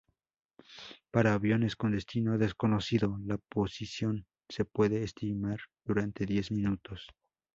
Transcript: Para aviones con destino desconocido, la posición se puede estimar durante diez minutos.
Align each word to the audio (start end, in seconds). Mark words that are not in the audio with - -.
Para 1.11 1.35
aviones 1.35 1.75
con 1.75 1.91
destino 1.91 2.39
desconocido, 2.39 3.19
la 3.23 3.37
posición 3.37 4.25
se 4.49 4.65
puede 4.65 5.03
estimar 5.03 5.59
durante 5.85 6.25
diez 6.25 6.49
minutos. 6.49 7.05